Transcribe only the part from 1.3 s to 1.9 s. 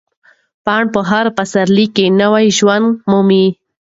پسرلي